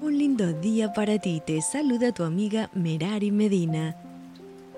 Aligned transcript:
Un 0.00 0.18
lindo 0.18 0.52
día 0.52 0.92
para 0.92 1.18
ti, 1.18 1.42
te 1.44 1.60
saluda 1.62 2.12
tu 2.12 2.24
amiga 2.24 2.70
Merari 2.74 3.30
Medina. 3.30 3.96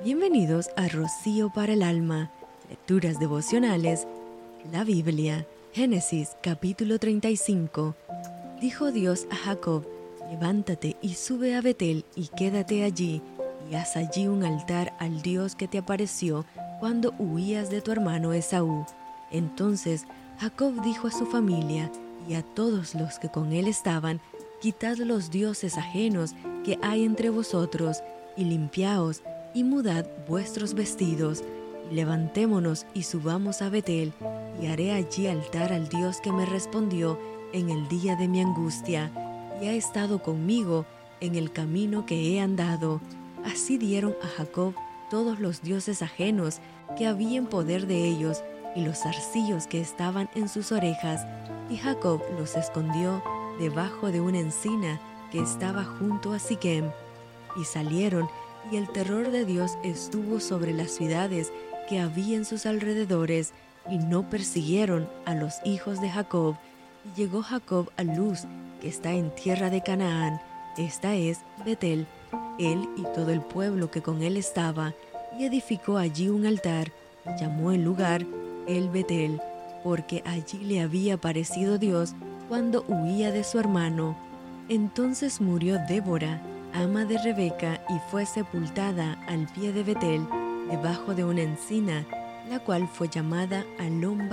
Bienvenidos 0.04 0.68
a 0.76 0.88
Rocío 0.88 1.50
para 1.52 1.72
el 1.72 1.82
Alma, 1.82 2.30
Lecturas 2.68 3.18
Devocionales, 3.18 4.06
la 4.72 4.84
Biblia, 4.84 5.46
Génesis 5.72 6.36
capítulo 6.42 6.98
35. 6.98 7.94
Dijo 8.60 8.92
Dios 8.92 9.26
a 9.30 9.36
Jacob, 9.36 9.86
levántate 10.30 10.96
y 11.02 11.14
sube 11.14 11.56
a 11.56 11.60
Betel 11.60 12.04
y 12.14 12.28
quédate 12.28 12.84
allí, 12.84 13.22
y 13.70 13.74
haz 13.74 13.96
allí 13.96 14.28
un 14.28 14.44
altar 14.44 14.94
al 14.98 15.22
Dios 15.22 15.56
que 15.56 15.68
te 15.68 15.78
apareció 15.78 16.44
cuando 16.80 17.14
huías 17.18 17.70
de 17.70 17.80
tu 17.80 17.90
hermano 17.90 18.32
Esaú. 18.32 18.86
Entonces 19.30 20.04
Jacob 20.38 20.82
dijo 20.82 21.08
a 21.08 21.12
su 21.12 21.26
familia 21.26 21.90
y 22.28 22.34
a 22.34 22.42
todos 22.42 22.94
los 22.94 23.18
que 23.18 23.28
con 23.28 23.52
él 23.52 23.68
estaban, 23.68 24.20
Quitad 24.66 24.96
los 24.96 25.30
dioses 25.30 25.78
ajenos 25.78 26.34
que 26.64 26.76
hay 26.82 27.04
entre 27.04 27.30
vosotros, 27.30 28.02
y 28.36 28.46
limpiaos, 28.46 29.22
y 29.54 29.62
mudad 29.62 30.08
vuestros 30.26 30.74
vestidos, 30.74 31.44
y 31.88 31.94
levantémonos 31.94 32.84
y 32.92 33.04
subamos 33.04 33.62
a 33.62 33.68
Betel, 33.68 34.12
y 34.60 34.66
haré 34.66 34.90
allí 34.90 35.28
altar 35.28 35.72
al 35.72 35.88
Dios 35.88 36.20
que 36.20 36.32
me 36.32 36.46
respondió 36.46 37.16
en 37.52 37.70
el 37.70 37.86
día 37.86 38.16
de 38.16 38.26
mi 38.26 38.40
angustia, 38.40 39.12
y 39.62 39.66
ha 39.66 39.72
estado 39.72 40.20
conmigo 40.20 40.84
en 41.20 41.36
el 41.36 41.52
camino 41.52 42.04
que 42.04 42.34
he 42.34 42.40
andado. 42.40 43.00
Así 43.44 43.78
dieron 43.78 44.16
a 44.20 44.26
Jacob 44.26 44.74
todos 45.10 45.38
los 45.38 45.62
dioses 45.62 46.02
ajenos 46.02 46.58
que 46.98 47.06
había 47.06 47.38
en 47.38 47.46
poder 47.46 47.86
de 47.86 48.04
ellos, 48.04 48.42
y 48.74 48.80
los 48.80 48.98
zarcillos 48.98 49.68
que 49.68 49.80
estaban 49.80 50.28
en 50.34 50.48
sus 50.48 50.72
orejas, 50.72 51.24
y 51.70 51.76
Jacob 51.76 52.20
los 52.36 52.56
escondió 52.56 53.22
debajo 53.58 54.12
de 54.12 54.20
una 54.20 54.38
encina 54.38 55.00
que 55.30 55.40
estaba 55.40 55.84
junto 55.84 56.32
a 56.32 56.38
Siquem. 56.38 56.90
Y 57.56 57.64
salieron, 57.64 58.28
y 58.70 58.76
el 58.76 58.88
terror 58.88 59.30
de 59.30 59.44
Dios 59.44 59.72
estuvo 59.82 60.40
sobre 60.40 60.72
las 60.72 60.90
ciudades 60.90 61.52
que 61.88 62.00
había 62.00 62.36
en 62.36 62.44
sus 62.44 62.66
alrededores, 62.66 63.52
y 63.88 63.98
no 63.98 64.28
persiguieron 64.28 65.08
a 65.24 65.34
los 65.34 65.54
hijos 65.64 66.00
de 66.00 66.10
Jacob. 66.10 66.56
Y 67.04 67.20
llegó 67.20 67.42
Jacob 67.42 67.90
a 67.96 68.02
Luz, 68.02 68.40
que 68.80 68.88
está 68.88 69.12
en 69.12 69.34
tierra 69.34 69.70
de 69.70 69.82
Canaán, 69.82 70.40
esta 70.76 71.14
es 71.14 71.38
Betel, 71.64 72.06
él 72.58 72.88
y 72.96 73.02
todo 73.14 73.30
el 73.30 73.40
pueblo 73.40 73.90
que 73.90 74.02
con 74.02 74.22
él 74.22 74.36
estaba, 74.36 74.92
y 75.38 75.44
edificó 75.44 75.96
allí 75.96 76.28
un 76.28 76.44
altar, 76.44 76.92
y 77.24 77.40
llamó 77.40 77.72
el 77.72 77.82
lugar 77.82 78.26
el 78.66 78.90
Betel, 78.90 79.40
porque 79.82 80.22
allí 80.26 80.58
le 80.58 80.82
había 80.82 81.14
aparecido 81.14 81.78
Dios 81.78 82.14
cuando 82.48 82.84
huía 82.88 83.32
de 83.32 83.44
su 83.44 83.58
hermano. 83.58 84.16
Entonces 84.68 85.40
murió 85.40 85.78
Débora, 85.88 86.40
ama 86.72 87.04
de 87.04 87.18
Rebeca, 87.18 87.80
y 87.88 87.98
fue 88.10 88.26
sepultada 88.26 89.18
al 89.28 89.46
pie 89.48 89.72
de 89.72 89.82
Betel, 89.82 90.26
debajo 90.70 91.14
de 91.14 91.24
una 91.24 91.42
encina, 91.42 92.04
la 92.50 92.58
cual 92.60 92.88
fue 92.88 93.08
llamada 93.08 93.64
Alon 93.78 94.28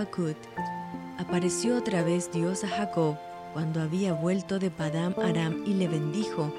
Apareció 1.17 1.77
otra 1.77 2.03
vez 2.03 2.31
Dios 2.31 2.63
a 2.63 2.67
Jacob 2.67 3.17
cuando 3.53 3.81
había 3.81 4.13
vuelto 4.13 4.57
de 4.57 4.71
Padam 4.71 5.13
Aram 5.21 5.63
y 5.65 5.75
le 5.75 5.87
bendijo. 5.87 6.51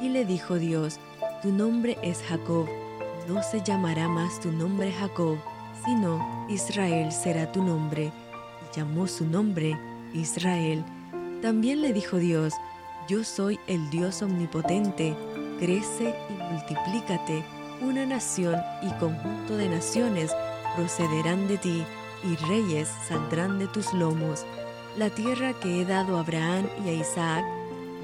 Y 0.00 0.08
le 0.10 0.24
dijo 0.24 0.56
Dios, 0.56 1.00
Tu 1.42 1.50
nombre 1.50 1.96
es 2.02 2.22
Jacob, 2.22 2.68
no 3.28 3.42
se 3.42 3.62
llamará 3.62 4.08
más 4.08 4.40
tu 4.40 4.52
nombre 4.52 4.92
Jacob, 4.92 5.38
sino 5.84 6.46
Israel 6.48 7.10
será 7.12 7.50
tu 7.50 7.62
nombre. 7.62 8.12
Y 8.62 8.76
llamó 8.76 9.06
su 9.06 9.24
nombre 9.24 9.78
Israel. 10.14 10.84
También 11.42 11.82
le 11.82 11.92
dijo 11.92 12.16
Dios, 12.16 12.54
Yo 13.08 13.24
soy 13.24 13.58
el 13.66 13.90
Dios 13.90 14.22
omnipotente, 14.22 15.14
crece 15.58 16.14
y 16.30 16.54
multiplícate, 16.54 17.44
una 17.82 18.06
nación 18.06 18.56
y 18.82 18.90
conjunto 18.98 19.56
de 19.56 19.68
naciones 19.68 20.34
procederán 20.76 21.48
de 21.48 21.58
ti, 21.58 21.84
y 22.24 22.36
reyes 22.46 22.88
saldrán 23.06 23.58
de 23.58 23.66
tus 23.66 23.92
lomos. 23.92 24.46
La 24.96 25.10
tierra 25.10 25.52
que 25.60 25.80
he 25.80 25.84
dado 25.84 26.16
a 26.16 26.20
Abraham 26.20 26.66
y 26.84 26.88
a 26.88 26.92
Isaac, 26.92 27.44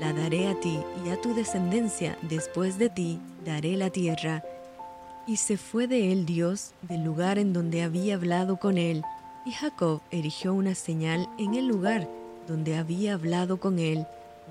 la 0.00 0.12
daré 0.12 0.48
a 0.48 0.58
ti 0.58 0.78
y 1.04 1.10
a 1.10 1.20
tu 1.20 1.34
descendencia 1.34 2.18
después 2.22 2.78
de 2.78 2.88
ti 2.88 3.20
daré 3.44 3.76
la 3.76 3.90
tierra. 3.90 4.42
Y 5.26 5.36
se 5.36 5.56
fue 5.56 5.86
de 5.86 6.10
él 6.10 6.26
Dios 6.26 6.72
del 6.82 7.04
lugar 7.04 7.38
en 7.38 7.52
donde 7.52 7.82
había 7.82 8.14
hablado 8.14 8.56
con 8.56 8.78
él, 8.78 9.04
y 9.44 9.52
Jacob 9.52 10.00
erigió 10.10 10.54
una 10.54 10.74
señal 10.74 11.28
en 11.38 11.54
el 11.54 11.66
lugar 11.66 12.08
donde 12.46 12.76
había 12.76 13.14
hablado 13.14 13.58
con 13.58 13.78
él, 13.78 14.06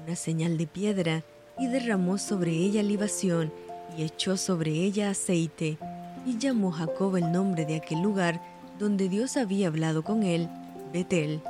una 0.06 0.16
señal 0.16 0.58
de 0.58 0.68
piedra, 0.68 1.24
y 1.58 1.68
derramó 1.68 2.18
sobre 2.18 2.52
ella 2.52 2.82
libación, 2.82 3.52
y 3.98 4.04
echó 4.04 4.38
sobre 4.38 4.72
ella 4.72 5.10
aceite, 5.10 5.78
y 6.26 6.38
llamó 6.38 6.72
Jacob 6.72 7.18
el 7.18 7.32
nombre 7.32 7.66
de 7.66 7.76
aquel 7.76 8.02
lugar 8.02 8.42
donde 8.78 9.10
Dios 9.10 9.36
había 9.36 9.68
hablado 9.68 10.04
con 10.04 10.24
él, 10.24 10.48
Betel. 10.94 11.42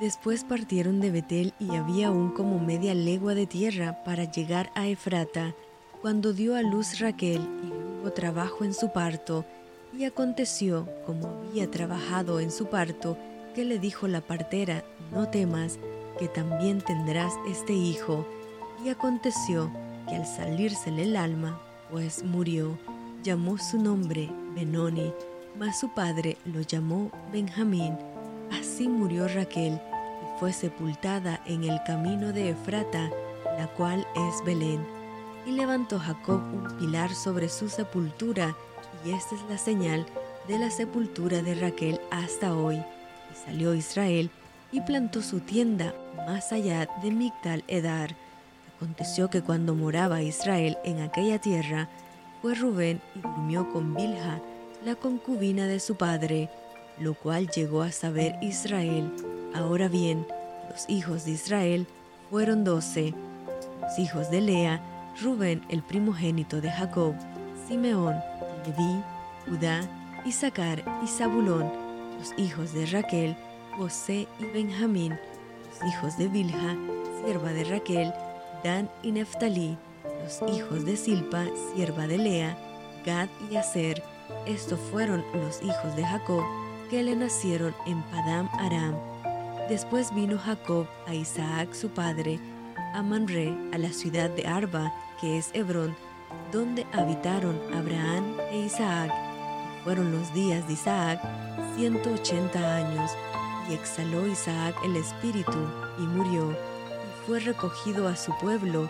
Después 0.00 0.44
partieron 0.44 1.00
de 1.00 1.10
Betel 1.10 1.52
y 1.58 1.74
había 1.74 2.08
aún 2.08 2.30
como 2.30 2.58
media 2.58 2.94
legua 2.94 3.34
de 3.34 3.46
tierra 3.46 4.02
para 4.04 4.24
llegar 4.24 4.70
a 4.74 4.86
Efrata, 4.88 5.54
cuando 6.00 6.32
dio 6.32 6.56
a 6.56 6.62
luz 6.62 6.98
Raquel 6.98 7.40
y 7.40 7.72
hubo 7.72 8.12
trabajo 8.12 8.64
en 8.64 8.74
su 8.74 8.92
parto, 8.92 9.44
y 9.96 10.04
aconteció, 10.04 10.88
como 11.06 11.28
había 11.28 11.70
trabajado 11.70 12.40
en 12.40 12.50
su 12.50 12.66
parto, 12.66 13.16
que 13.54 13.64
le 13.64 13.78
dijo 13.78 14.08
la 14.08 14.20
partera, 14.20 14.84
no 15.12 15.28
temas, 15.28 15.78
que 16.18 16.28
también 16.28 16.80
tendrás 16.80 17.34
este 17.48 17.72
hijo. 17.72 18.26
Y 18.84 18.88
aconteció 18.88 19.70
que 20.08 20.16
al 20.16 20.26
salírsele 20.26 21.02
el 21.02 21.16
alma, 21.16 21.60
pues 21.90 22.24
murió, 22.24 22.78
llamó 23.22 23.58
su 23.58 23.78
nombre 23.78 24.30
Benoni, 24.54 25.12
mas 25.58 25.78
su 25.78 25.92
padre 25.92 26.38
lo 26.44 26.62
llamó 26.62 27.10
Benjamín. 27.32 27.96
Así 28.50 28.88
murió 28.88 29.28
Raquel 29.28 29.74
y 29.74 30.40
fue 30.40 30.52
sepultada 30.52 31.40
en 31.46 31.64
el 31.64 31.80
camino 31.86 32.32
de 32.32 32.50
Efrata, 32.50 33.10
la 33.58 33.66
cual 33.76 34.06
es 34.14 34.44
Belén. 34.44 34.84
Y 35.46 35.52
levantó 35.52 35.98
Jacob 35.98 36.40
un 36.52 36.78
pilar 36.78 37.14
sobre 37.14 37.48
su 37.48 37.68
sepultura, 37.68 38.56
y 39.04 39.12
esta 39.12 39.34
es 39.34 39.42
la 39.48 39.58
señal 39.58 40.06
de 40.48 40.58
la 40.58 40.70
sepultura 40.70 41.42
de 41.42 41.54
Raquel 41.54 42.00
hasta 42.10 42.54
hoy. 42.54 42.76
Y 42.76 43.46
salió 43.46 43.74
Israel 43.74 44.30
y 44.70 44.80
plantó 44.80 45.22
su 45.22 45.40
tienda 45.40 45.94
más 46.26 46.52
allá 46.52 46.88
de 47.02 47.10
Migdal 47.10 47.64
Edar. 47.68 48.14
Aconteció 48.76 49.30
que 49.30 49.42
cuando 49.42 49.74
moraba 49.74 50.22
Israel 50.22 50.78
en 50.84 51.00
aquella 51.00 51.38
tierra, 51.40 51.88
fue 52.40 52.54
Rubén 52.54 53.00
y 53.14 53.20
durmió 53.20 53.70
con 53.70 53.94
Bilha, 53.94 54.40
la 54.84 54.96
concubina 54.96 55.66
de 55.66 55.78
su 55.78 55.94
padre, 55.94 56.50
lo 56.98 57.14
cual 57.14 57.48
llegó 57.48 57.82
a 57.82 57.92
saber 57.92 58.36
Israel. 58.42 59.12
Ahora 59.54 59.86
bien, 59.86 60.26
los 60.68 60.88
hijos 60.88 61.24
de 61.24 61.32
Israel 61.32 61.86
fueron 62.30 62.64
doce. 62.64 63.14
Los 63.80 63.98
hijos 63.98 64.30
de 64.30 64.40
Lea, 64.40 64.80
Rubén 65.20 65.62
el 65.68 65.82
primogénito 65.82 66.60
de 66.60 66.70
Jacob, 66.70 67.14
Simeón, 67.68 68.16
Leví, 68.66 69.02
Judá, 69.48 69.80
Isaacar 70.24 70.84
y 71.04 71.08
Zabulón, 71.08 71.70
los 72.18 72.32
hijos 72.38 72.72
de 72.72 72.86
Raquel, 72.86 73.36
José 73.76 74.28
y 74.38 74.44
Benjamín, 74.44 75.18
los 75.68 75.92
hijos 75.92 76.16
de 76.18 76.28
Bilha, 76.28 76.76
sierva 77.24 77.52
de 77.52 77.64
Raquel, 77.64 78.12
Dan 78.62 78.88
y 79.02 79.12
Neftalí, 79.12 79.76
los 80.22 80.40
hijos 80.54 80.84
de 80.84 80.96
Silpa, 80.96 81.44
sierva 81.74 82.06
de 82.06 82.18
Lea, 82.18 82.58
Gad 83.04 83.28
y 83.50 83.56
Aser. 83.56 84.02
Estos 84.46 84.78
fueron 84.78 85.24
los 85.34 85.62
hijos 85.62 85.96
de 85.96 86.04
Jacob 86.04 86.44
que 86.90 87.02
le 87.02 87.16
nacieron 87.16 87.74
en 87.86 88.02
Padam 88.02 88.48
Aram. 88.58 88.94
Después 89.68 90.14
vino 90.14 90.38
Jacob 90.38 90.86
a 91.06 91.14
Isaac 91.14 91.72
su 91.72 91.88
padre, 91.88 92.38
a 92.94 93.02
Manre, 93.02 93.56
a 93.72 93.78
la 93.78 93.92
ciudad 93.92 94.30
de 94.30 94.46
Arba, 94.46 94.92
que 95.20 95.38
es 95.38 95.50
Hebrón, 95.54 95.96
donde 96.52 96.86
habitaron 96.92 97.58
Abraham 97.74 98.36
e 98.50 98.58
Isaac. 98.60 99.12
Fueron 99.84 100.12
los 100.12 100.32
días 100.34 100.66
de 100.66 100.74
Isaac 100.74 101.20
180 101.76 102.76
años, 102.76 103.10
y 103.68 103.74
exhaló 103.74 104.26
Isaac 104.26 104.74
el 104.84 104.96
espíritu 104.96 105.58
y 105.98 106.02
murió, 106.02 106.50
y 106.50 107.26
fue 107.26 107.40
recogido 107.40 108.08
a 108.08 108.16
su 108.16 108.36
pueblo, 108.38 108.88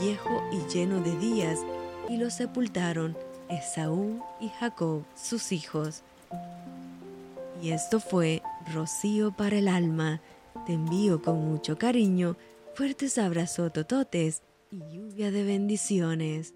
viejo 0.00 0.42
y 0.52 0.58
lleno 0.72 1.00
de 1.00 1.16
días, 1.16 1.60
y 2.08 2.16
lo 2.16 2.30
sepultaron 2.30 3.16
Esaú 3.48 4.22
y 4.40 4.48
Jacob, 4.48 5.04
sus 5.14 5.52
hijos. 5.52 6.02
Y 7.62 7.70
esto 7.70 7.98
fue 8.00 8.42
Rocío 8.72 9.32
para 9.32 9.56
el 9.56 9.68
alma. 9.68 10.20
Te 10.66 10.74
envío 10.74 11.22
con 11.22 11.48
mucho 11.48 11.78
cariño, 11.78 12.36
fuertes 12.74 13.18
abrazos 13.18 13.72
tototes 13.72 14.42
y 14.70 14.78
lluvia 14.92 15.30
de 15.30 15.44
bendiciones. 15.44 16.54